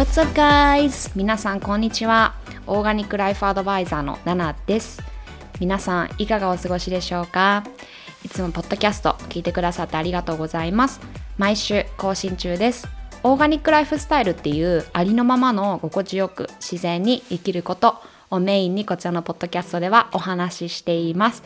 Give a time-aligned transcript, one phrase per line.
[0.00, 1.12] What's up guys?
[1.14, 2.34] 皆さんこんにちは。
[2.66, 5.02] オーガニックライフアドバイザーのナナです。
[5.60, 7.64] 皆さんいかがお過ごしでしょうか？
[8.24, 11.02] いつもポッドキャスト聞いてくださってありがとうございます。
[11.36, 12.88] 毎週更新中です。
[13.24, 21.42] オーガニックライフスタイルっていうありのままの心地よく自然に生きることをメインにこちらのポッドキャストではお話ししています。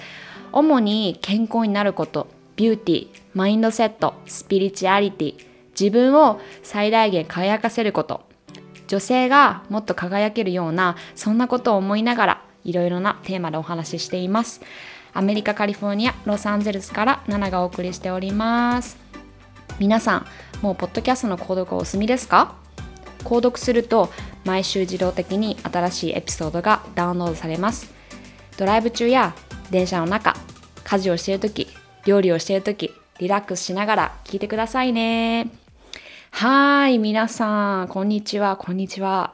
[0.52, 5.34] 主に健康になること、ビューティー、マインドセット、スピリチュアリティ、
[5.70, 8.32] 自分を最大限輝かせること、
[8.94, 14.60] 女性がもっと輝けるようなそんなことを思いながらいろいろなテーマでお話ししています。
[15.12, 18.96] アメリカ・カリフォルニア・ロサンゼルスからナナがお送りしております。
[19.80, 20.26] 皆さん、
[20.62, 22.54] もうポッドキャストの購読お済みですか？
[23.24, 24.10] 購読すると
[24.44, 27.92] 毎週自動的に新しいエピソードがダウンロードされます。
[28.56, 29.34] ドライブ中や
[29.72, 30.36] 電車の中、
[30.84, 31.66] 家事をしているとき、
[32.06, 35.63] 料理をしているとき、リラックスしながら聞いてくださいね。
[36.36, 39.32] はい、皆さん、こんにちは、こんにちは。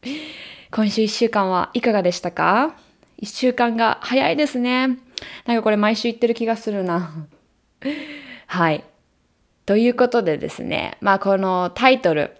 [0.70, 2.76] 今週1週間はいかがでしたか
[3.22, 4.98] ?1 週間が早いですね。
[5.46, 7.26] なんかこれ毎週言ってる気がするな。
[8.48, 8.84] はい。
[9.64, 12.36] ということでですね、まあこのタイトル、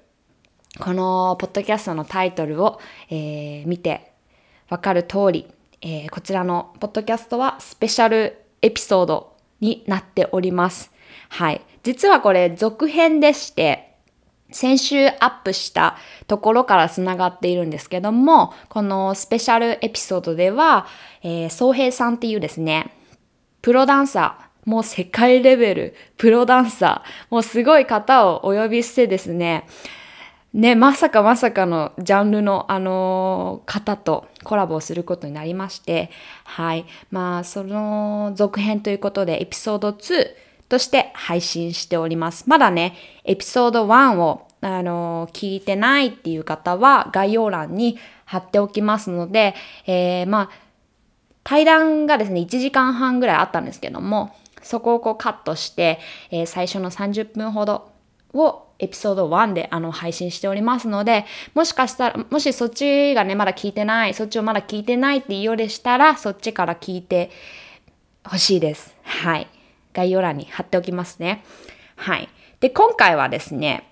[0.79, 4.13] このポッドキャストのタイトルを、えー、見て
[4.69, 5.47] わかる通り、
[5.81, 10.93] えー、こちらのポッドキャストはスペシャルエピソードになっております。
[11.31, 11.63] はい。
[11.83, 13.86] 実はこれ続編でして、
[14.51, 15.97] 先週アップした
[16.29, 20.87] ところからつながっているんですけども、このスペシャルエピソードでは、
[21.23, 22.93] えー、総平さんっていうですね、
[23.63, 29.67] プロダンサー、もう世界レベル、プロダンサー、もうすごい方をお呼びしてですね、
[30.53, 36.11] ね、まさかまさかのジャンルの、あのー、方とコラボをすることになりまして、
[36.45, 36.87] はい。
[37.11, 40.29] まあ、その続編ということで、エピソード2
[40.69, 42.45] として配信しております。
[42.49, 42.95] まだね、
[43.25, 49.55] エピソード1を、あの、聞いてないっていう方は、概要欄に貼っておきますので、
[49.87, 50.51] えー、まあ、
[51.45, 56.01] 対談がですね、1時間半ぐらいあったんですけども、そこをこうカットして、
[56.31, 57.93] えー、最初の30分ほど
[58.35, 67.31] をエピソード1であの配信しておりますので、もしかしたら、もしそっちがね、まだ聞いてない、そっちをまだ聞いてないっていうようでしたら、そっちから聞いて
[68.25, 68.95] ほしいです。
[69.05, 69.47] はい。
[69.97, 71.43] 概要欄に貼っておきますね。
[71.97, 72.29] はい。
[72.61, 73.91] で、今回はですね、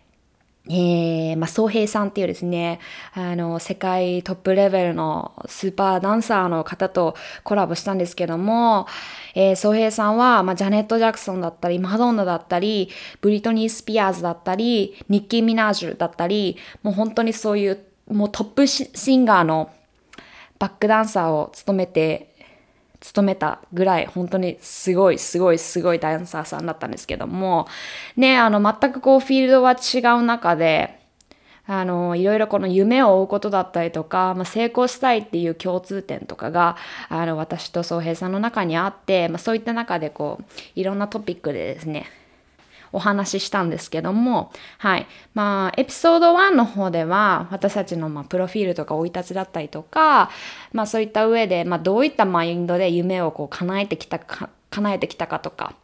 [0.68, 2.80] えー、まあ、総平さんっていうですね、
[3.12, 8.86] あの、世界トップレベルのスーパーダンサーの方とコラボしたんですけども、
[9.34, 19.70] えー、総平さんは、まあ、ジャネット・ジャクソンだったり、マドンナだったり、ブリトニー・スピアーズだったり、ニッキー・ミナージュだったり、もう本当にそういう、もうトップシンガーの
[20.58, 22.33] バックダンサーを務めて
[23.04, 27.68] 務めたぐらい本当にすごいすごいすごいダンサーさんだったんですけども
[28.16, 30.98] ねあの全くこうフィールドは違う中で
[31.66, 36.76] あのいろいろこの夢を追うことだったりとか、まあ、成功したいっていう共通点とかが
[37.10, 40.44] あの私と宗平さんの中にあって、まあ、そういった中でこう
[40.74, 42.06] いろんなトピックでですね
[42.92, 45.06] お話ししたんですけども、はい。
[45.34, 50.30] まあ、エピソード1の方では、私たちの、まあ、プロフィールとか生い立ちだったりとか、
[50.72, 55.74] まあ、そういった上で、まあ、どういったマインドで夢をこう叶えてきたか、叶えてきたかとか、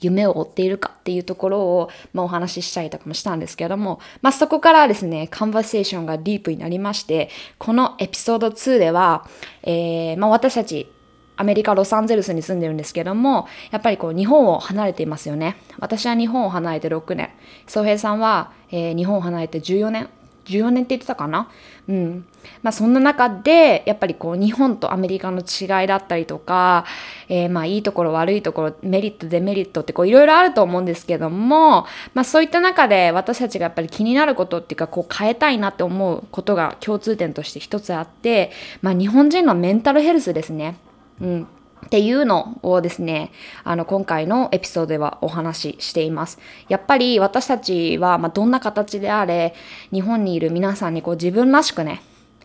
[0.00, 9.28] 夢を追っているかっていうところを、まあ、お話ししたりとかもしたんですけども、まあ、そこからですね、カンバセーションがディープになりまして、このエピソード2では、
[9.62, 10.90] えー、まあ、私たち
[11.36, 15.56] アメリカ・ロサンゼルスに住んでるんですけども、やっぱりこう日本を離れていますよね。
[15.78, 17.30] 私は日本を離れて6年。
[17.66, 20.08] 宗平さんは、えー、日本を離れて14年。
[20.44, 21.48] 14年って言ってたかな？
[21.88, 22.26] うん。
[22.62, 26.84] まあそんな中で、やっぱりこう日本とアメリカの違いだったりとか、
[27.30, 38.52] えー、まあいいところ悪いところ、メリットデメリットってこういろいろあると思うんですけども、まあそういった中で私たちがやっぱり気になることっていうかこう変えたいなって思うことが共通点として一つあって、
[38.82, 40.76] まあ日本人のメンタルヘルスですね。
[41.20, 41.46] うん。
[41.84, 43.30] っていうのをですね、
[43.62, 46.38] あの、今回のエピソードではお話ししています。
[46.68, 49.54] やっぱり私たちは、まあ、どんな形であれ、
[49.92, 52.02] 日本にいる皆さんにこう自分らしくね、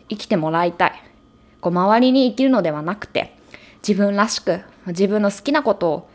[0.08, 0.92] 生きてもらいたい。
[1.60, 3.34] こう周りに生きるのではなくて、
[3.86, 6.09] 自分らしく、自分の好きなことを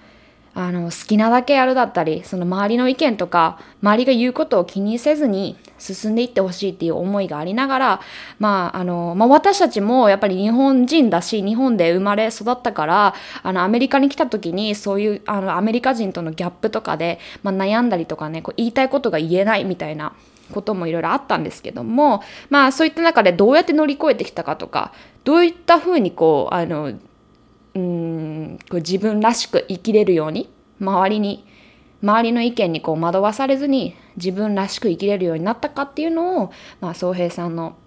[0.55, 8.01] あの、好きなだけやるだったり、その周りの意見とか、周りが言うことを気にせずに進んでいってほしいっていう思いがありながら、
[8.39, 13.13] まあ、あの、まあ、私たちもやっぱり日本人だし、日本で生まれ育ったから、
[13.43, 20.13] あの、アメリカに来た時に、そういう、あの、アメリカ人とのギャップとかで、まあ、悩んだりとかね、こう言いたいことが言えないみたいな、
[20.53, 24.93] こともいろいろあったんですけども、まあそういった中でどうやって乗り越えてきたかとか、
[25.23, 26.93] どういったふうにこう、あの、
[27.75, 30.49] うんこう自分らしく生きれるように
[30.79, 31.45] 周りに
[32.01, 37.77] 周りの意見にこう惑わされずに自分らしく生きれるようになったかっていうのを、まあ、宗平さんの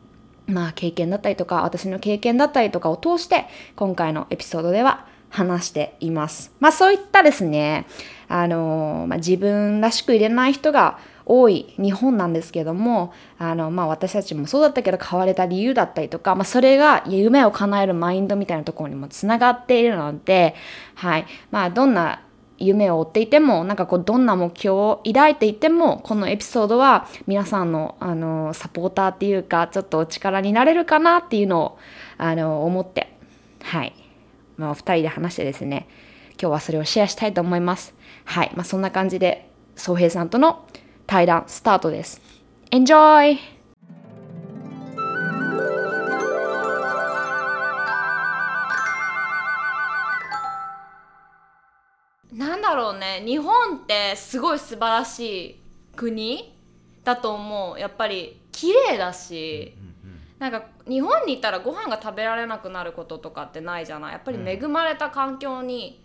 [0.48, 3.44] まあ、経験だったりとか私の経験だったりとかを通して
[3.76, 6.52] 今回のエピソードでは話しています。
[6.58, 7.86] まあそういったですね、
[8.28, 20.54] あのまあ、自分らしく入れない人が多い日本なんですけどもあの、まあ、私たちもそうだったけど変われた理由だったりとか、まあ、それが夢を叶えるマインドみたいなところにもつながっているので、
[20.94, 21.26] はい。
[21.50, 22.22] まあ、どんな
[22.58, 31.78] 夢を追っていてもなんかこうどんな目標を抱いていてもこのエピソードは皆さんのあのサポーターっていうかちょっとお力になれるかなっていうのを
[32.16, 33.14] あの思って
[33.62, 33.94] はい、
[34.56, 35.86] まあ、2人で話してですね
[36.40, 37.94] 今日はそれをシェアしたいと思います。
[38.24, 40.64] はい、まあ、そんな感じで宗平さんとの
[41.08, 42.20] 対談スタートです。
[42.70, 43.38] Enjoy!
[52.30, 53.22] なんだろうね。
[53.24, 55.60] 日本ってすごい素晴らしい
[55.96, 56.54] 国
[57.04, 57.80] だと思う。
[57.80, 59.74] やっぱり綺麗だし、
[60.38, 64.12] なんか日本にいたらご飯が食べられなくなることとかってないじゃない。
[64.12, 66.04] やっぱり恵まれた環境に、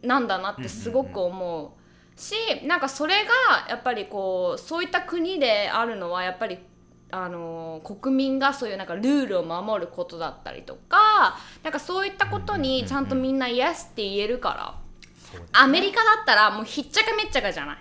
[0.00, 1.85] なんだなってすごく思う
[2.16, 2.34] し
[2.66, 6.58] なんかそれがやっぱりこうそういった国であるのはやっぱり
[7.10, 14.86] あの国民がそういうなんかルールを守ることだったりとかなんかそういったことにちゃんとみんなイエスって言えるから。
[15.52, 17.78] アメリカだったらもうひっちゃかめっちゃかじゃない、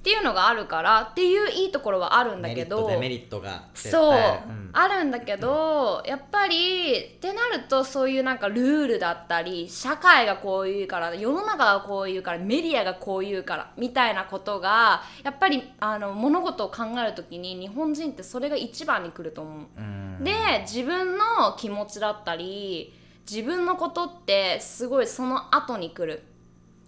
[0.00, 19.66] っていうのがあるからっていういいところはあるんだけどメリットがそう、うん、あるんだけど、やっぱりってなるとそういうなんかルールだったり社会がこう言うから世の中がこう言うからメディアがこう言うからみたいなことがやっぱりあの物事を考える時に日本人ってそれが一番に来ると思う。
[19.76, 20.32] うで
[20.62, 22.94] 自分の気持ちだったり
[23.30, 26.22] 自分のことってすごいその後に来る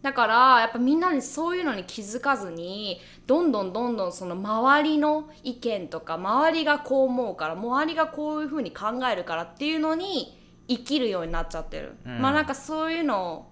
[0.03, 10.39] だからやっぱみんなにそういうのに気づかずにどんどんどんどんその周りの意見とか周りがこう思うから周りがこういうふうに考えるからっていうのに
[10.69, 13.47] 生きるようになっちゃってる、うん、まあなんかそういうの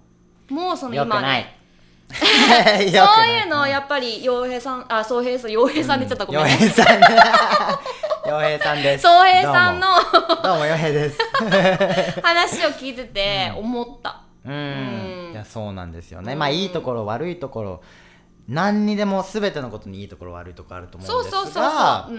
[0.48, 1.56] もその今ね
[2.10, 6.26] そういうのやっぱり洋平さんあ宗平さん洋平さんで言っちゃった。
[6.26, 6.44] ごめん。
[6.44, 7.00] ね、洋平さん。
[8.28, 9.02] 洋平さんです。
[9.02, 9.86] 宗平さんの
[10.42, 10.66] どうも。
[10.66, 11.18] 洋平です。
[12.20, 17.82] 話を聞いてて思った、うん、いやそうなんですよね、まあいいところ悪いところ
[18.48, 22.10] 何にでも全てのことにいいところ悪いところあると思うんですが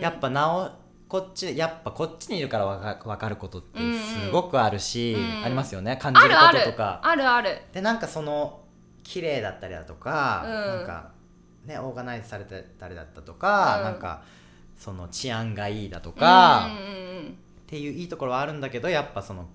[0.00, 0.70] やっぱなお
[1.10, 5.38] こっちやっぱこっちにいるから分か分かることってすごくあるし、うん。
[5.38, 5.96] うん、ありますよね。
[5.96, 7.00] 感じることとか。
[7.02, 8.60] あるあるでなんかその
[9.02, 11.10] 綺麗だったりだとか、うん、なんか
[11.66, 14.22] ねオーガナイズされてたりだったとか、うん、なんか
[14.76, 19.48] その治安がいいだとか、っていういいところはあるんだけどやっぱその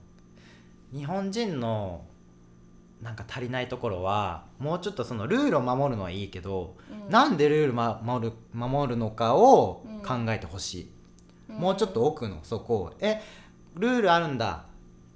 [0.93, 2.05] 日本人の
[3.01, 10.89] なんか足りないところはもうちょっとそのルールを守るのはいいけど、うん、なんでルール守る守るのかを考えてほしい、
[11.49, 13.21] うん、もうちょっと奥のそこをえ
[13.75, 14.65] ルールあるんだ。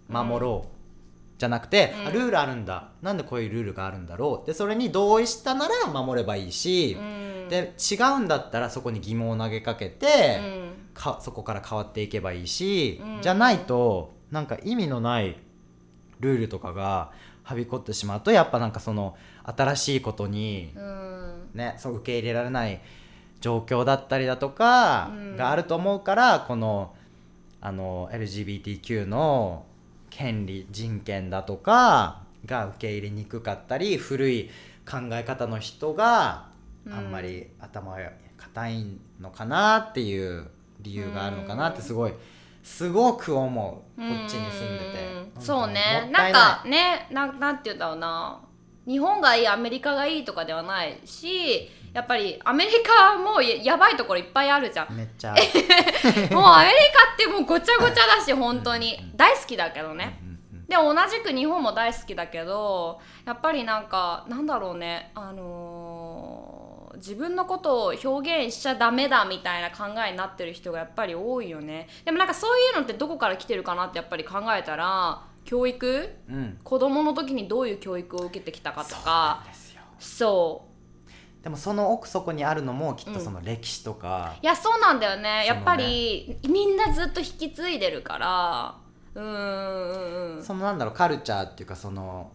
[0.09, 0.69] 守ろう、う
[1.35, 2.89] ん、じゃなくて、うん、ルールあるんだ。
[3.01, 7.29] なんでこういうルールがあるんだろうでそれに同意したなら守ればいいし、うん。
[7.49, 15.37] で違うんだったらそこに疑問を投げかけて、うん、かそこから変わっていけばいいし、うん、じゃないとなんか意味のない
[16.19, 17.11] ルールとかが
[17.43, 22.81] はびこってしまうとやっぱなんかその新しいことに、うん、ね、そう受け入れられない
[23.41, 26.93] 状況だったりだとかがあると思うから、この
[27.61, 29.65] あの LGBTQ の
[30.09, 34.49] 権利人権だとかが受け入れにくかったり古い
[34.89, 36.47] 考え方の人が
[36.89, 38.85] あんまり頭が硬い
[39.19, 40.47] のかなっていう
[40.81, 42.13] 理由があるのかなってすごい
[42.63, 45.41] すごく思うこっちに住んでて。
[45.41, 46.09] そうね。
[46.11, 48.39] なんかねななんて言うんだろうな。
[48.85, 54.95] 日本がいいアメリカがいいとかではないしやっぱりアメリカもやばいところいっぱいあるじゃん。
[54.95, 55.31] めっちゃ
[56.31, 58.97] もうアメリカってもうごちゃごちゃだし本当に。
[59.15, 60.19] 大好きだけどね、
[60.67, 65.11] で同じく日本も大好きだけどやっぱりなんかなんだろうね。
[65.15, 65.88] あのー
[66.99, 71.87] 自分のことを表現しちゃダメだみたいな考えになってる人がやっぱり多いよね。
[72.05, 79.43] でもなんかそういうのってどこから来てるかなってやっぱり考えたら教育、うん、子供の時にどういう教育を受けてきたかとか。
[79.99, 80.69] そう
[81.43, 85.45] でもその奥底にあるのもきっとその歴史とか、うん、いやそうなんだよね。
[85.45, 88.75] やっぱりみんなずっと引き継いでるから。
[89.15, 89.21] う
[90.39, 90.43] ん。
[90.43, 92.31] そのなんだろうカルチャーっていうかその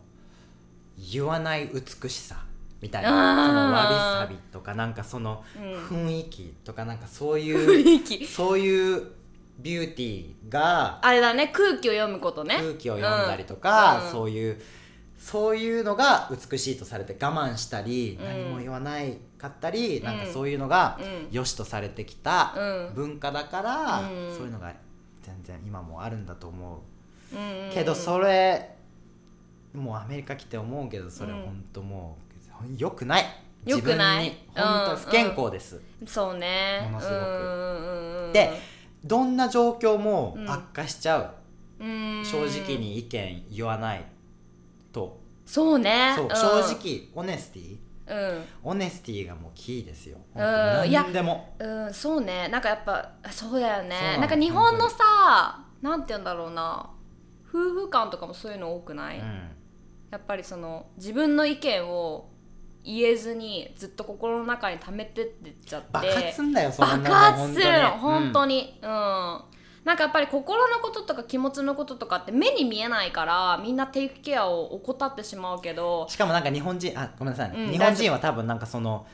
[0.97, 2.45] 言わない美しさ
[2.85, 3.09] みたいな。
[3.47, 5.43] そのわびさびとかなんかその
[5.89, 8.27] 雰囲気とかなんかそういう、雰囲気。
[8.27, 9.03] そういう
[9.59, 12.57] ビューティーがあれだね空気を読むことね。
[12.59, 14.61] 空気を読んだりとか、うん、そういう
[15.17, 18.27] そういうのが美しいとされて我慢したり、うん。
[18.27, 20.05] 何も言わないかったり、ん。
[20.05, 21.29] なんかそういうのがうん。
[21.31, 22.95] 良しとされてきたうん。
[22.95, 24.37] 文化だから、うん。
[24.37, 24.75] そういうのが
[25.23, 26.83] 全然今もあるんだと思
[27.33, 27.73] う、うん。
[27.73, 28.77] けどそれ
[29.73, 31.39] もうアメリカ来て思うけどそれうん。
[31.41, 32.34] 本当もう
[32.77, 33.25] よくない。
[33.67, 34.37] 良くない？
[34.55, 36.83] 本当不健康です、そうね。
[36.85, 37.17] ものすごく。
[37.17, 38.33] うんうんうんうん。
[38.33, 38.53] で
[39.05, 40.51] どんな状況もうん。
[40.51, 41.31] 悪化しちゃう、
[41.85, 42.23] うん。
[42.25, 44.05] 正直に意見言わない
[44.93, 46.13] と、そうね。
[46.17, 46.29] そう、ん。
[46.29, 48.45] 正直オネスティうん。
[48.63, 50.41] オネスティがもうキーですよ、うん。
[50.41, 51.55] 何でも。
[51.59, 52.49] うん、そうね。
[52.49, 54.19] なんかやっぱそうだよね。
[54.19, 56.91] なんか日本のさなんて言うんだろうな。
[57.49, 59.51] 夫婦間とかもそういうの多くない、うん。
[60.11, 62.31] やっぱりその自分の意見を
[62.85, 65.89] 言えずにずっと心の中に溜めてってっちゃって。
[65.93, 68.57] 爆発すんだよそんな爆の発するの本当に。
[68.57, 68.79] に。
[68.83, 76.03] うん、なんかやっぱり心のこととか気持ちのこととかって目に見えないからみんなテイクケアを怠ってしまうけど。
[76.03, 77.51] うんしかもなんか日本人あごめんなさい。
[77.57, 79.07] ね、うん日本人は多分なんかその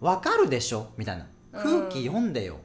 [0.00, 0.88] 分かるでしょ？
[0.96, 1.26] みたいな。
[1.52, 2.58] 空気読んでよ、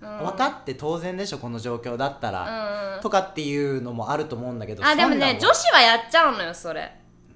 [0.00, 0.18] うん。
[0.18, 1.38] 分かって当然でしょ？
[1.38, 3.02] この状況だったら、うん。
[3.02, 6.90] とかっていうのもあると思うんだけどあでもね女子はやっちゃうのよそれ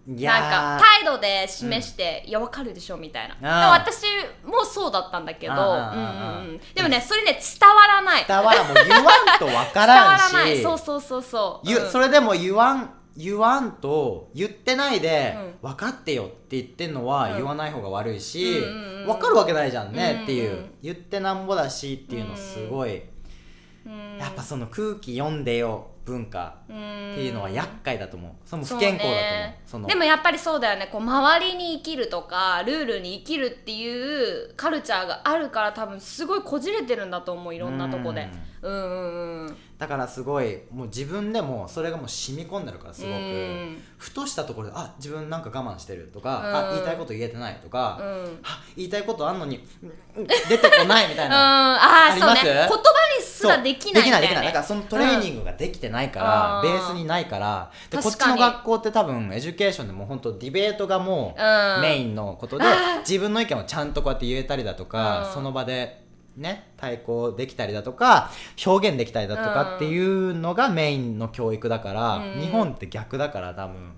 [0.07, 3.71] なんーか態度で示して、いやわかるでしょみたいな。
[3.71, 4.05] 私
[4.45, 5.55] もそうだったんだけど、
[6.75, 8.25] でもねそれね伝わらない。
[8.27, 10.23] 伝わらんもう言わんと分か伝らんし。
[10.35, 10.63] わらない。
[10.63, 11.91] そうそうそうそう、ゆうん。
[11.91, 17.37] それでも言わん言わんと言ってないで、う分かってよって言ってんのはうん。
[17.37, 20.59] 言わない方が悪いし、うん分かるわけないじゃんねっていう、うん。
[20.59, 20.61] う。
[20.63, 23.03] ん言ってなんぼだしっていうのすごい、
[23.87, 24.19] うん。
[24.19, 28.33] やっぱその空気読んでよ文化っていうのは厄介だと思う。
[28.45, 29.11] その不健康だ
[29.71, 29.89] と思う。
[29.89, 29.95] ね。
[29.95, 30.89] でもやっぱりそうだよね。
[30.91, 37.55] こう周りに生きるとかルールに生きるっていうカルチャーがあるから多分すごいこじれてるんだと思う。
[37.55, 38.29] いろんなとこで
[38.63, 39.57] うんうんうん。
[39.79, 43.83] だからすごいもう自分でもそれがもう染み込んでるからすごく、うん。
[43.97, 46.57] ふとしたところであ自分なんか我慢してるとか、うん。
[46.57, 48.39] あ言いたいこと言えてないとか、うん。
[48.43, 49.67] あ言いたいことあんのに
[50.17, 52.45] うん出てこないみたい うん、な、あああります？
[52.45, 52.53] ね。
[52.53, 52.75] 言葉
[53.19, 54.47] にすらできないできないできない。
[54.47, 56.73] だからそのトレーニングができてないから、うん。
[56.73, 62.65] ベースにないからでこっちの学校って多分 education でも本当ディベートがもうメインのことで、
[63.01, 65.33] 自分の意見をちゃんとこうやって言えたりだとか、うん。
[65.33, 66.05] その場で
[66.37, 68.31] ね対抗できたりだとか
[68.65, 72.41] 表現できたりだとかっていうのがメインの教育だから、うん。
[72.41, 73.93] 日本って逆だから多分。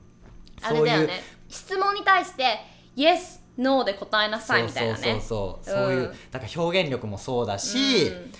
[0.62, 1.06] あそういう。
[1.06, 2.58] ね質問に対して
[2.96, 4.98] 「Yes」「No」で答えなさいみたいなね。
[4.98, 6.16] そうそうそうそう、そういううん。
[6.30, 8.32] だから表現力もそうだし、うん。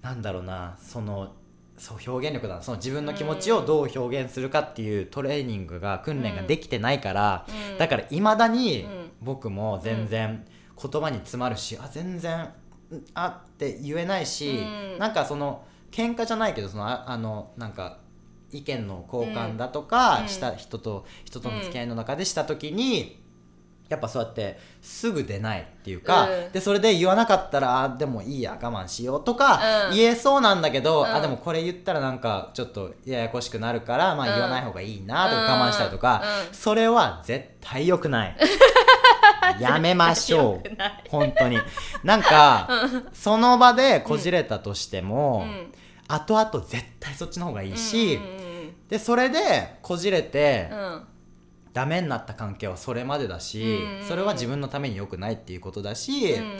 [0.00, 1.34] なんだろうなその
[1.76, 2.62] そう表現力だな。
[2.62, 7.78] その自分の気持ちをどう表現するかっていうトレーニングが訓練ができてないから、うん。
[7.78, 9.10] だからいまだにうん。
[9.20, 10.44] 僕も全然
[10.80, 12.48] 言葉に詰まるし、あ全然うん
[13.14, 14.98] あって言えないし、うん。
[14.98, 17.98] なんかその喧嘩じゃないけどそのああのなんか
[18.52, 20.28] 意見の交換だとか、うん。
[20.28, 23.20] した人と人との付き合いの中でした時に、
[23.88, 26.52] やっぱそうやってすぐ出ないっていうか、うん。
[26.52, 29.96] でそれで言わなかったらあでもいいや我慢しようとか、うん。
[29.96, 31.06] 言えそうなんだけど、うん。
[31.06, 34.32] あでもこれ言ったらなんかちょっとややこしくなるから、まあ、うん。
[34.34, 36.54] 言わない方がいいなとかうん我慢したりとか、うん。
[36.54, 38.36] それは絶対良くない
[39.60, 41.08] やめましょう。
[41.08, 41.58] 本当に。
[42.04, 42.68] なんか、
[43.12, 45.72] その場でこじれたとしても、うん。
[46.08, 48.18] 後々絶対そっちの方がいいし、
[48.88, 51.02] でそれでこじれて、うんうん
[51.76, 56.54] ダメになった関係はそれまでだし、うんそれは自分のために良くないっていうことだし、うんうん。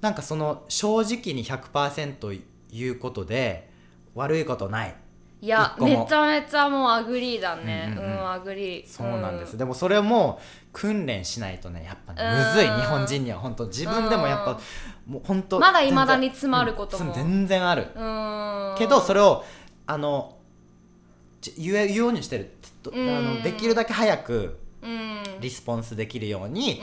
[0.00, 2.42] なんかその正直に100%
[2.72, 3.70] 言うことで
[4.16, 4.96] 悪いことない。
[5.40, 7.94] いやめちゃめちゃもう agree だね。
[7.96, 8.88] ううん agree。
[8.88, 9.58] そうなんです、ん。
[9.58, 10.40] でもそれも
[10.78, 13.66] 訓練しないとねやっぱねむずいうん日本人には本当。
[13.66, 14.60] 自分でもやっぱ
[15.08, 17.06] もう本当まだ未だに詰まることも。
[17.06, 17.88] うん全然ある。
[17.96, 18.74] うん。
[18.78, 19.44] けどそれを
[19.88, 20.38] あの
[21.40, 22.54] ち言えようにしてる。
[22.84, 23.24] とあうん。
[23.38, 25.22] のできるだけ早くうん。
[25.40, 26.80] response できるように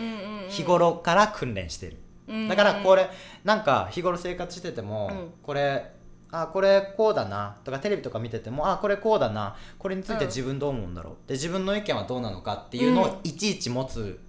[0.50, 1.98] 日頃から訓練してる、
[2.28, 2.48] うん。
[2.50, 3.10] だからこれ
[3.46, 5.34] なんか日頃生活してても、うん。
[5.42, 5.95] これ
[6.32, 10.28] あこれこうだなとかテレビとか見ててもあこれこうだなこれについてうん。
[10.28, 13.10] 自分どう思うんだろうで自分の意見はどうなのかっていうのうん。
[13.12, 14.20] をいちいち持つ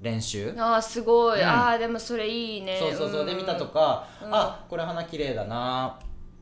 [0.00, 1.46] 練習、あーすごい、うん。
[1.46, 2.78] あーでもそれいいね。
[2.80, 3.26] そうそうそう、ん。
[3.26, 4.34] で見たとか、うん。
[4.34, 5.98] あこれ花綺麗だな。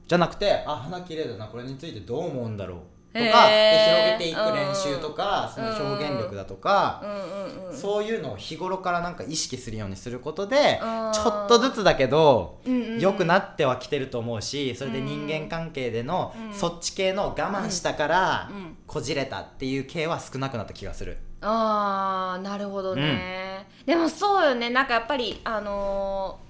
[0.07, 1.47] じゃなくてあ花綺麗だな。
[1.49, 2.79] これについてどう思うんだろう
[3.13, 12.99] とか、で広げていく練習とか、その表現力だとか、うんうんうんそういうのを日頃からなんか意識するようにすることでうんちょっとずつだけどうんうんうん。
[12.99, 18.77] 良くなってはきてると思うしそれで人間関係でのうんそっち系の我慢したからうん。
[18.87, 21.19] こじれたっていう系は少なくなった気がする。
[21.43, 24.71] あーなるほどね、でもそうよね。
[24.71, 26.49] なんかやっぱりあのー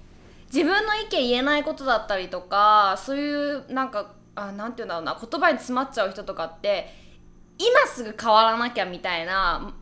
[0.51, 6.87] 自分の意見言えないことだったりとかそういうなんかあなんていうんだろうな言葉に詰まっちゃう人とかって
[7.57, 9.73] 今すぐ変わらなきゃみたいな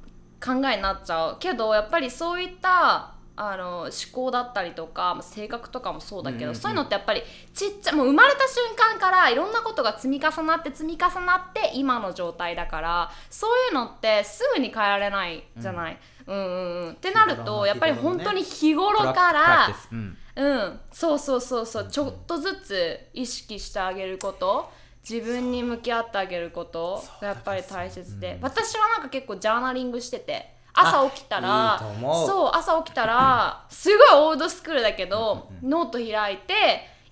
[0.44, 1.38] 考えになっちゃう。
[1.40, 6.62] けどやっぱりそういったあの思考だったりとか性格とかもそうだけど、うんうんうん。
[6.62, 15.98] そういうのってやっぱりちっちゃもう生まれた瞬間からいろんなことが積み重なって積み重なって今の状態だからそういうのってすぐに変えられないじゃない？
[16.28, 20.18] うん、うんうんってなるとやっぱり本当に日頃からうん。
[20.36, 21.88] うん、そうそうそうそう。
[21.90, 24.72] ちょっとずつ意識してあげること
[25.10, 36.54] 自分に向き合ってあげることがやっぱり大切で、私はなんか結構 journaling してて朝起きたらそう朝起きたらすごい old school だけど、ノート開いて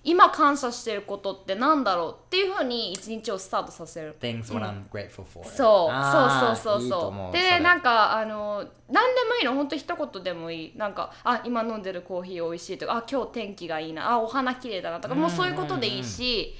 [0.04, 4.16] 今感謝してることってなんだろうっていうふうに一日をスタートさせる。
[4.20, 10.78] Things what I'm grateful for そうそうそうそういいとそうでなんかあの何でもいいの本当一言でもいい。
[10.78, 16.54] なんかあ今飲んでるコーヒー美味しいとかあ今日天気がいいなあお花綺麗だなとかもうそういうことでいいし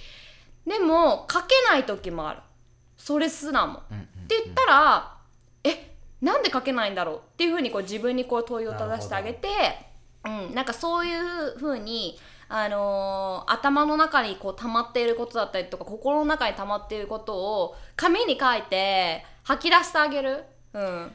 [0.66, 2.40] でも書けない時もある。
[2.96, 3.82] それすらも、っ
[4.26, 5.15] て言ったらえ
[6.26, 9.48] なんで書けないんだろうっていうふうにこう自分にこう問いを正してあげて
[10.26, 12.18] うん、なんかそういうふうに、
[12.48, 20.44] あのー頭の中にこう溜まっていることだったりとか心の中に溜まっていることを紙に書いて吐き出してあげる。
[20.72, 21.12] うん。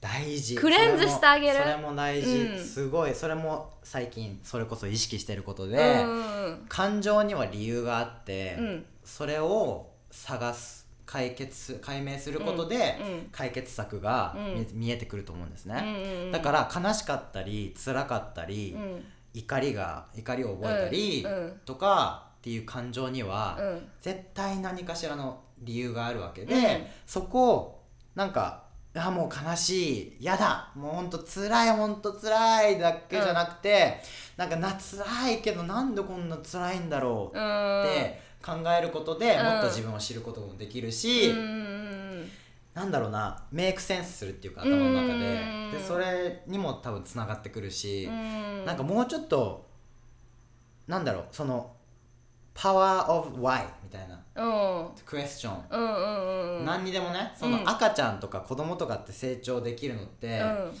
[0.00, 0.56] 大事。
[0.56, 1.58] クレンズしてあげる。
[1.58, 2.58] それも大事、うん。
[2.58, 3.14] すごい。
[3.14, 6.66] それも最近それこそ意識してることで、うん。
[6.68, 8.84] 感情には理由があって、うん。
[9.04, 10.81] それを探す
[11.12, 13.28] 解決解明することで、うんうん。
[13.30, 14.34] 解決策が
[14.72, 16.32] 見,、えてくると思うんですね、うんうんうん。
[16.32, 19.04] だから悲しかったり辛かったり、うん。
[19.34, 21.60] 怒りが怒りを覚えたり、うんうん。
[21.66, 23.88] とかっていう感情には、うん。
[24.00, 26.60] 絶対何かしらの理由があるわけで、うん。
[27.04, 27.82] そこを
[28.14, 28.62] なんか
[28.94, 34.00] あもう悲しい嫌だもうほんと辛いほんと辛いだけじゃなくて、
[34.38, 37.82] なんかな辛いけどなんでこんな辛いんだろううん。
[37.82, 39.44] って考えることで、うん。
[39.44, 41.92] もっと自分を知ることもできるし、うんうん
[42.74, 48.64] なんだろうなメイクセンスするっていうか頭の中で,、うんでそれにも多分つながってくるし、うん。
[48.64, 49.66] なんかもうちょっと
[50.86, 51.70] なんだろうその
[52.54, 54.18] パワーオブ why みたいな。
[54.34, 54.88] うん。
[55.04, 56.64] クエスチョン、うんうんうん。
[56.64, 60.72] 何にでもねその赤ちゃんとか子供とかって成長できるのって、うん。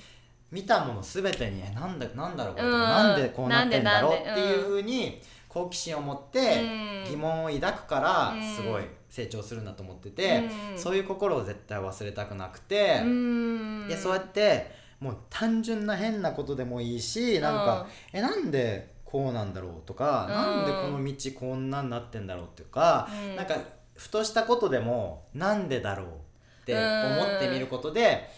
[0.50, 2.72] 見たもの全てにえなんだなんだろうこれ、うん。
[2.72, 5.20] なんでこうなってんだろうっていうふうに
[5.52, 6.62] 好奇心を持って
[7.04, 7.10] うん。
[7.10, 8.42] 疑問を抱くからうん。
[8.42, 10.78] すごい成長するんだと思ってて、うん。
[10.78, 13.88] そういう心を絶対忘れたくなくて、うん。
[13.88, 20.32] でそうやってもう単純な変なことでもいいしなんか、えなんでこうなんだろうとか、うん。
[20.32, 23.36] なんでこの道こんなになってんだろうっていうか、うん。
[23.36, 23.56] なんか
[23.94, 28.30] ふとしたことでもなんでだろうって思ってみることで、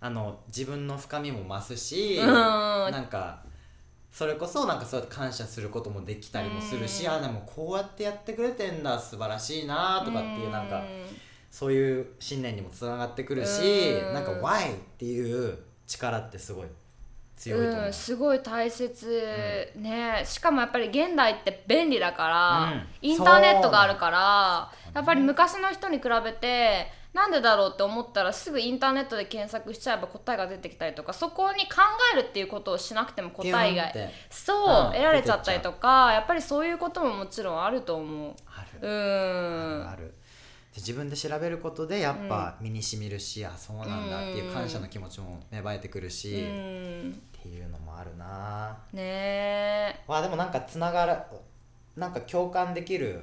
[0.00, 2.26] あの自分の深みも増すし、うん。
[2.26, 3.44] なんか
[4.16, 7.12] それこそなんかそうやって感謝することもできたりもするし、うん。
[7.12, 10.78] あでもこうやってやってくれてんだ素晴らしいなとかっていうなんか。
[10.78, 10.82] う
[11.50, 14.14] そういう信念にもつながってくるし、うん。
[14.14, 16.66] なんか「Why」っていう力ってすごい
[17.36, 20.22] 強いと思う、うん、すごい大切、ね。
[20.24, 22.86] しかもやっぱり現代って便利だから、うん。
[23.02, 31.80] インターネットがあるからやっぱり昔の人に比べてなんでだろうって思ったらすぐインターネットで検索しちゃえば答えが出てきたりとかそこに考
[32.14, 33.90] えるっていうことをしなくても答えが
[34.28, 38.34] そう、うん得られちゃったりとかやっぱりそういうことももちろんあると思う。
[38.46, 38.90] ある、う
[39.82, 39.88] ん。
[39.88, 40.12] あるで
[40.76, 48.76] 自分で調べることでやっぱ身にしみるし、あそうなんだっていう感謝の気持ちも芽生えてくるし、うっんていうのもあるな。
[48.92, 50.04] ねえ。
[50.06, 51.16] まあでもなんかつながる
[51.96, 53.22] なんか共感できる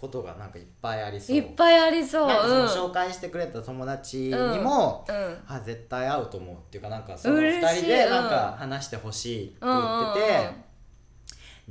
[0.00, 1.36] ことがなんかいっぱいありそう。
[1.36, 2.26] いっぱいありそう。
[2.26, 2.66] なんかそのうん。
[2.66, 5.38] 紹介してくれた友達にも、うん。
[5.46, 7.82] あ絶対合うと思うっていうかなんかその2嬉しい。
[7.82, 10.64] 人でなんか話してほしいって言ってて、うん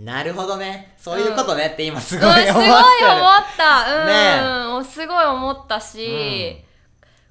[0.05, 4.01] なるほどねそういうことねって今すごいごい思ってる、思った。
[4.01, 6.63] うん、ねすごい思ったし、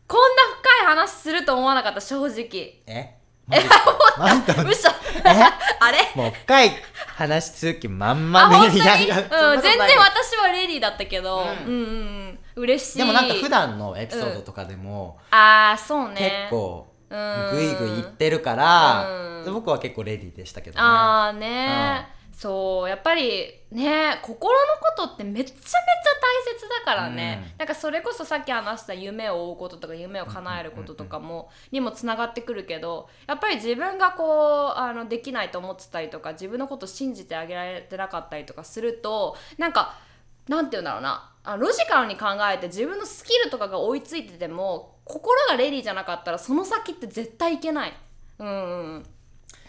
[0.06, 2.82] こんな深い話すると思わなかった正直。
[2.86, 3.17] え？
[3.48, 4.88] マジですかなんか嘘。
[4.88, 5.98] あれ？
[6.14, 6.72] もう深い
[7.16, 8.80] 話する気満あ々本当に？
[8.80, 12.62] いやいやそんなことうん、全然私はレディーだったけど、ううんん、うんうん。
[12.62, 12.98] 嬉しい。
[12.98, 16.48] でもなんか普段のエピソードとかでも、ああそう結ね。
[16.50, 17.50] 構うん。
[17.52, 19.44] グイグイ言ってるから、うん。
[19.44, 20.80] で僕は結構レディーでしたけどね。
[20.82, 27.58] ああね、そうやっぱりね心のことってめちゃめちゃ大切だからね、うん。
[27.58, 39.98] なんかそれこそさっき話した夢を追うこととか夢を叶えることとかも、にもつながってくるけどやっぱり自分がこうあのできないと思ってたりとか自分のこと信じてあげられてなかったりとかするとなんか
[40.46, 41.32] なんて言うんだろうな。
[41.42, 47.92] あロジカルに考えて自分のスキルとかが追いついてても心がレディーじゃなかったらその先って絶対いけない。
[48.38, 48.50] うんう
[48.98, 49.06] ん、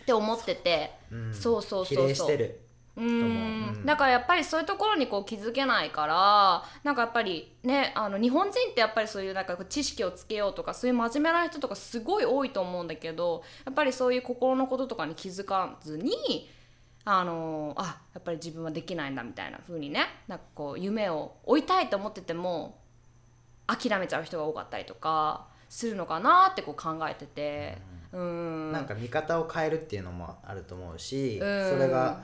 [0.10, 1.34] って思ってて、うん。
[1.34, 2.30] そうそう比そうそう。
[2.30, 2.60] 例してる。
[2.98, 16.50] うん、だからやっぱりそういうところにこう気づけないからなんかやっぱりねあの日本人ってやっぱりそういうなんか知識をつけようとかそういう真面目な人とかすごい多いと思うんだけどやっぱりそういう心のこととかに気づかずに
[17.06, 22.80] あのあやっぱり自分はできないんだみたいな風にねなんかこう夢を追いたいと思ってても
[23.65, 27.78] 諦めちゃう人が多かったりとかするのかなってこう考えてて。
[27.93, 32.24] うん、なんか見方を変えるっていうのもあると思うし、うん、それが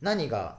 [0.00, 0.58] 何が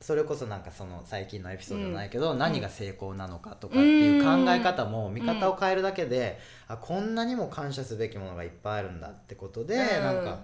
[0.00, 10.38] それこそなんかその最近のエピソードじゃないけど、うん、何が成功なのかとかっていう考え方も見方を変えるだけで、あこんなにも感謝すべきものがいっぱいあるんだってことで、うん、なんか。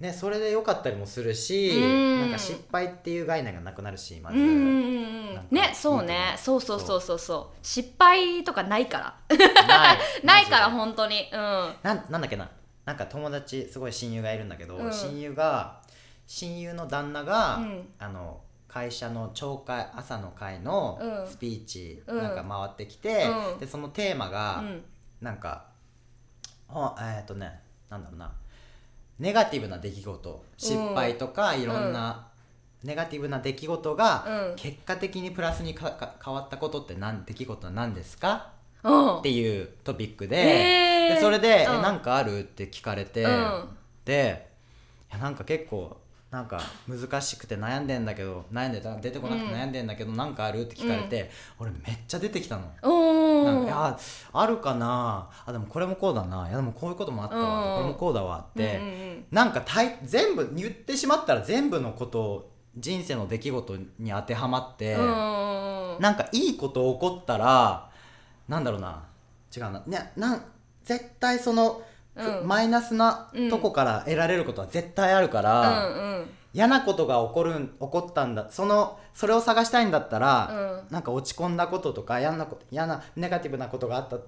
[0.00, 6.34] ね、それで良かったりもするし、うん、なんか失敗っていう概念がなくなるしまず、ねそうね。
[6.36, 7.56] そうそうそうそうそう。
[7.62, 9.36] 失敗とかないから。
[9.68, 9.98] ない。
[10.24, 11.28] ないから本当に。
[11.32, 11.38] うん。
[11.82, 12.50] ななんだっけな。
[12.84, 15.80] なんか友達すごい親友がいるんだけど、うん、親友が
[16.26, 23.26] 親友の旦那が、うん、あの会社の朝会朝の会のスピーチなんか回ってきて、
[23.60, 24.84] でそのテーマが、うん、
[25.20, 25.66] なんか
[26.68, 28.32] えっ、ー、とねなんだろうな
[29.18, 32.26] ネガティブな出来事失敗とかいろんな、
[32.82, 38.50] ネガティブな出来事が結果的にプラスに変わったことって何出来事は何ですか？
[39.20, 40.36] っていうトピックで
[41.14, 43.26] でそれで「えなんかある?」って聞かれて、
[44.04, 44.50] で
[45.10, 45.96] いやなんか結構
[46.30, 50.62] なんか難しくて悩んでんだけど悩んでた出てこなくて悩んでんだけど、うん、なんかある？
[50.62, 52.64] って聞かれて、うん、俺めっちゃ出てきたの。
[53.44, 53.98] なんかいや
[54.32, 55.28] あるかな。
[55.46, 56.48] あでもこれもこうだな。
[56.48, 57.76] いやでもこういうこともあったわ。
[57.76, 65.00] これもこうだわって、うんうん、なんかたい全部言ってしまったら全部のことを人生の出来事に当てはまって、うん、
[66.00, 67.90] なんかいいこと起こったら
[68.48, 69.04] なんだろうな。
[69.56, 69.82] 違うな。
[69.86, 70.44] ねなん
[70.84, 71.82] 絶対その
[72.16, 84.18] うん、マイナスなとこから得られることは絶対あるから、うんうん、嫌なことが起こる起こったんだそのそれを探したいんだったら、うん、なんか落ち込んだこととか嫌なこと嫌なネガティブなことがあった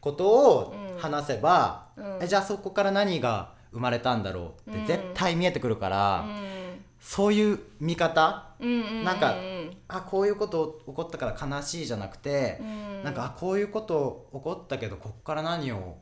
[0.00, 1.86] ことを話せば、
[2.20, 6.24] えじゃあそこから何が生まれたんだろうって絶対見えてくるから、
[6.98, 8.72] そういう見方、うんう
[9.02, 9.36] ん、なんか
[9.86, 15.98] あこういうこと起こったから悲しいじゃなくて、うん、なんかあこういうこと起こったけどこっから何を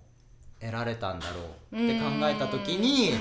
[0.61, 1.40] 得られたんだろ
[1.73, 3.12] うって考えた時に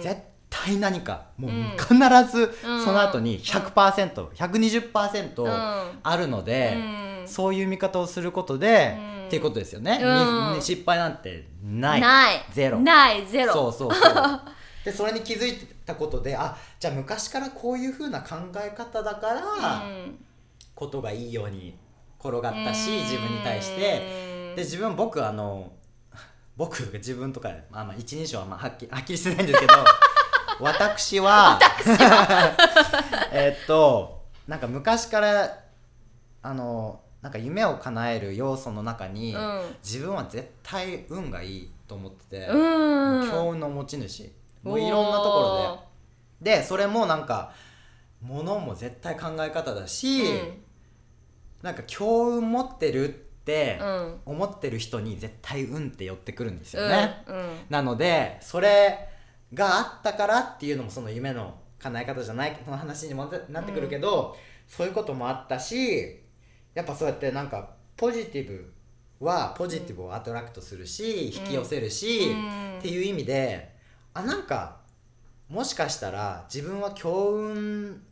[0.00, 0.35] 絶対
[0.80, 1.94] 何かもう必
[2.30, 2.52] ず
[2.84, 6.76] その後に 100%120% あるので
[7.26, 10.00] そういう見方をすることでっていうことですよね。
[10.60, 12.00] 失敗なんてない。
[12.00, 12.44] ない。
[12.52, 12.80] ゼロ。
[12.80, 13.52] ないゼロ。
[13.52, 14.14] そうそうそう。
[14.84, 15.54] でそれに気づい
[15.84, 19.82] たことであじゃあ昔からこういうふうな考え方だから
[20.76, 21.76] ことがいいように
[22.20, 24.36] 転がったし自分に対して。
[24.56, 25.70] で自分僕あの
[26.56, 29.74] 僕が自分とか、まあ、まあ一人称はまあはっきりはっきりしてないんですけど
[30.60, 31.58] 私は
[33.32, 35.58] えっとなんか昔から
[36.42, 44.30] あのなんか夢を叶える要素の中に、うん、自分は絶対運がいいと思ってて、うん、強運の持ち主。
[44.62, 45.86] もういろんなところ
[46.40, 46.56] で。
[46.58, 47.52] でそれもなんか
[48.20, 50.58] 物も絶対考え方だし、うん、
[51.62, 53.80] なんか強運持ってるってって
[54.26, 57.36] 思ってる人に絶対運って寄ってくるんですよね、うん。
[57.36, 59.08] うん、なのでそれ
[59.54, 66.20] があったからっていうのもその夢の叶え方じゃないの話にもなってくるけど、うん、そういうこともあったし
[66.74, 68.72] やっぱそうやってなんかポジティブ
[69.20, 72.32] はポジティブをアトラクトするし、引き寄せるし、
[72.78, 73.74] っていう意味で
[74.12, 74.76] あなんか
[75.48, 78.02] もしかしたら自分は強運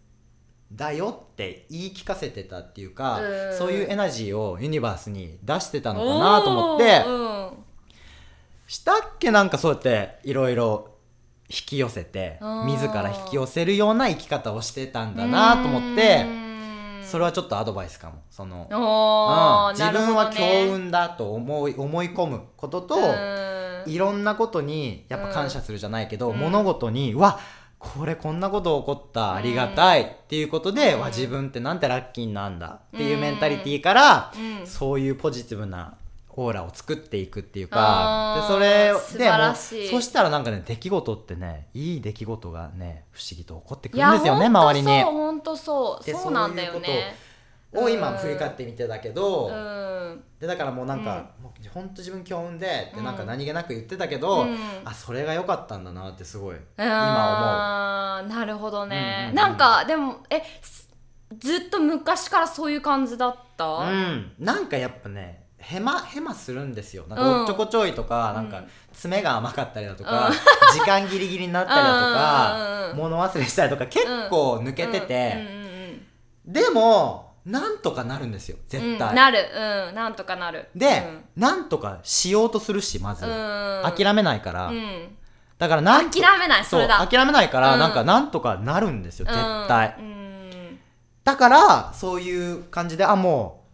[0.73, 7.65] だよって言い聞かせてたっていうか、うん、そういうエナジーをユニバースに出してたのかなと思って、うん、
[8.67, 9.31] したっけ？
[9.31, 10.94] なんかそうやっていろいろ
[11.49, 16.27] 引き寄せて自ら引き寄せるような生き方をしてたんだなと思って
[17.03, 18.23] それはちょっとアドバイスかも。
[18.31, 22.97] その、うん、自分は強運だと思い思い込むことと
[23.87, 35.95] いろんなことにやっぱ感謝するじゃないけど、物事にわっこれこんなこと起こったありがたいっていうことで、うん、わ自分ってなんてラッキーなんだっていうメンタリティーから、うん、そういうポジティブな
[36.37, 45.03] オーラを作っていくっていうかでそれでもそしたらなんかね出来事ってねいい出来事がね不思議と起こってくるんですよね周りに。
[45.05, 46.11] 本当そう。
[46.11, 47.15] そうなんだよね。
[47.77, 49.51] を今振り返ってみてだけど、
[50.39, 58.39] でだからもうなんか、うん、ほんと自分強運でってなんか何気なく言ってたけど、うん、あそれが良かったんだなってすごい今思う。
[58.39, 60.43] なるほどね、うんうん、なんかでもえ
[61.37, 63.67] ずっと昔からそういう感じだった？
[63.67, 64.33] うん。
[64.39, 67.05] なんかやっぱねヘマヘマするんですよ。
[67.09, 68.35] なんかおっちょこちょいとか、うん。
[68.35, 70.31] なんか爪が甘かったりだとうか、
[70.73, 72.97] 時間ギリギリになったりだとか、うん。
[72.99, 75.41] 物忘れしたりとか結構抜けてて、うん。
[75.41, 75.65] うんうん
[76.47, 78.59] でもなんとかなるんですよ。
[78.69, 79.15] 絶対、うん。
[79.15, 79.39] なる。
[79.89, 79.95] うん。
[79.95, 80.69] なんとかなる。
[80.75, 81.03] で、
[81.37, 85.17] なんとかしようとするしまず、うん、諦めないから、うん。
[85.59, 86.65] だからなんと諦めない。
[86.65, 87.07] それだ。
[87.07, 87.81] 諦めないから、うん。
[87.81, 90.79] なんかなんとかなるんですよ絶対、うん。
[91.23, 93.65] だからそういう感じであも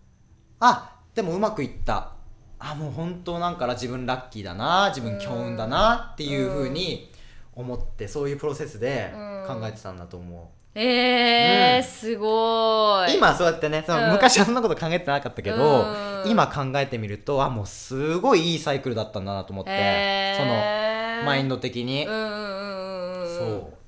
[0.55, 2.13] うあでもうまくいった。
[2.59, 7.11] あもう本当なんか自分ラッキーだな自分強運だなっていうふうに
[7.55, 9.11] 思ってそういうプロセスで
[9.47, 11.83] 考えてたんだと思えーうん。
[11.83, 13.17] すごう、い。
[13.17, 14.13] 今そうやってねそのうん。
[14.13, 15.87] 昔はそんなこと考えてなかったけど、
[16.25, 16.31] うん。
[16.31, 20.43] 今考えてみるとあもうすごいいいサイクルだったんだなと思って、えー。
[20.43, 23.61] そのマインド的に、うんうんうんそう。
[23.73, 23.80] か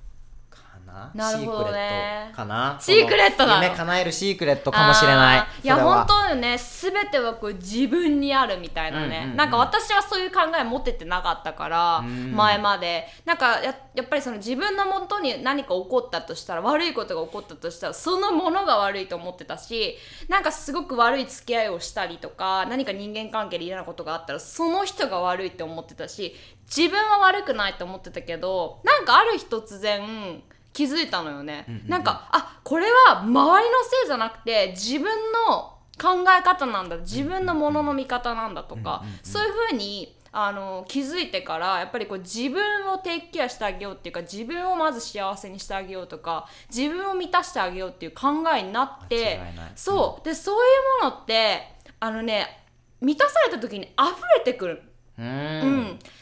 [1.14, 1.72] ななるほどね。
[1.72, 2.78] シークレットかな。
[2.80, 3.54] シークレットなの？
[3.54, 5.46] その夢叶えるシークレットかもしれない。
[5.62, 6.58] いや本当よね。
[6.58, 9.36] 全てはこう自分にあるみたいなね、うんうんうん。
[9.36, 12.32] なんか私はそういう考え持っててなかったから、うん。
[12.32, 13.06] 前まで。
[13.24, 26.34] なんかややっぱりその自分のもとに何か起こったとしたら悪いことが起こったとしたらそのものが悪いと思ってたしなんかすごく悪い付き合いをしたりとか何か人間関係で嫌なことがあったらその人が悪いって思ってたし
[26.74, 31.88] 自分は悪くないと思ってたけどなんかある日突然気づいたのよね、うんうんうん。
[31.88, 35.04] なんかあこれは周りのせいじゃなくて自分
[35.48, 36.96] の考え方なんだ。
[36.98, 49.38] 自分のものの見方なんだとか、うんうんうんそういうふうにあの気づいてからやっぱりこう自分をテイクケアしてあげようっていうか自分をまず幸せにしてあげようとか自分を満たしてあげようっていう考えになって
[49.76, 50.24] そう。
[50.24, 50.58] でそうい
[51.00, 52.64] うものってあのね
[53.02, 53.92] 満たされた時に溢
[54.38, 54.82] れてくる。
[55.18, 55.28] ううん。
[55.28, 56.21] ん、って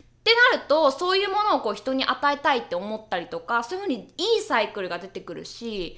[0.53, 5.97] なるとそういうものをこう人に与えたいって思ったりとかそういうふうにいいサイクルが出てくるし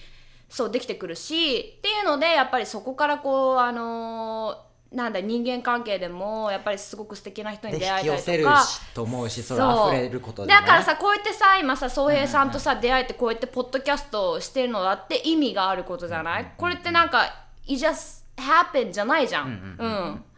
[0.48, 8.66] そうできてくるしっていうのでやっぱりそこからこうあのーなんだ人間関係でもやっぱりすごく素敵な人にで出会引き寄せるえたりとか。
[8.66, 17.24] しと思うしそれ溢れることで、ね、だからさこうやってさ今さ宗平さんとさ、出会えてこうやってポッドキャストをしてるのだって意味があることじゃない、これってなんか
[17.66, 19.46] 「it just happen」じゃないじゃん。
[19.46, 20.14] うんううんん。
[20.14, 20.31] いや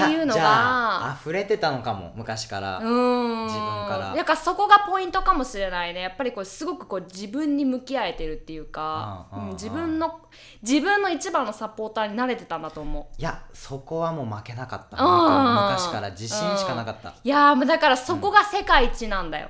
[0.00, 0.32] っていうのが。
[0.32, 3.44] じゃあ溢れてたのかも昔から、うん。
[3.44, 4.14] 自分から。
[4.14, 6.00] だからそこがポイントかもしれないね。
[6.00, 9.52] やっぱりこうすごくこう自分に向き合えてるっていうか、うんうんうん。
[9.52, 10.20] 自分の
[10.62, 13.20] 自分の一番のサポーターになれてたんだと思う。
[13.20, 15.06] いやそこはもう負けなかったう。
[15.06, 15.54] ん。
[15.64, 19.48] 昔から自信しかなかった、いやーもうだからそこが世界一なんだよ、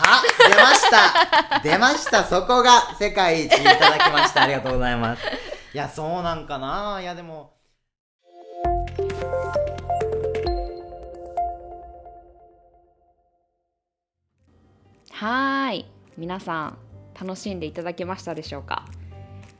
[0.00, 1.60] あ出ました。
[1.60, 2.24] 出ました。
[2.24, 4.42] そこが世界一いただきました。
[4.42, 5.22] ありがとうございます。
[5.74, 6.98] いやそうなんかな。
[7.00, 7.51] いやでも
[15.10, 15.86] はーい。
[16.18, 16.78] 皆さん
[17.18, 18.84] 楽しんでいただけましたでしょうか？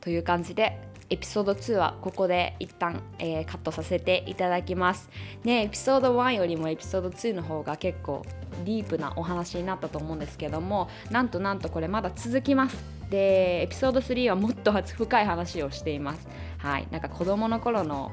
[0.00, 5.08] という感じでエピソード2はここで一旦、えーカットさせていただきます。
[5.44, 8.22] ねエピソード1よりもエピソード2の方が結構
[8.64, 12.76] ディープなお話になったと思うんですけどもなんとなんとこれまだ続きます。
[13.08, 16.26] でエピソード3はもっと深い話をしています。
[16.58, 16.88] はい。
[16.90, 18.10] なんか子供の頃の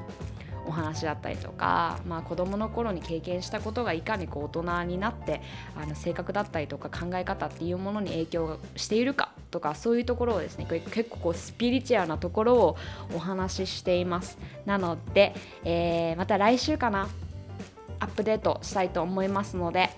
[0.70, 5.42] お話だったりとか、まあ、子供の頃に経験したことがいかにこう大人になって
[5.76, 12.76] あの性格だったりとか考え方っていうものに影響しているかとかそういうところをですね結構こうスピリチュアルなところを
[13.14, 14.38] お話ししています。
[14.64, 17.08] なので、えーまた来週かな
[17.98, 19.90] アップデートしたいと思いますので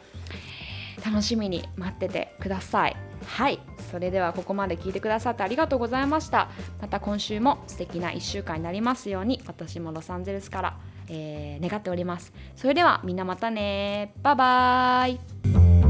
[1.04, 2.96] 楽しみに待っててください。
[3.26, 3.71] はい。
[3.92, 6.48] それではここまで聞いてくださってありがとうございました。
[6.80, 10.78] また今週も素敵な1週間になりますように私もロサンゼルスから、
[11.08, 12.32] えー願っております。
[12.56, 14.14] それではみんなまたね。
[14.22, 15.81] バイバーイ。